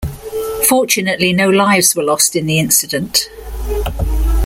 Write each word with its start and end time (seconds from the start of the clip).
Fortunately 0.67 1.31
no 1.31 1.47
lives 1.47 1.95
were 1.95 2.01
lost 2.01 2.35
in 2.35 2.47
the 2.47 2.57
incident. 2.57 3.29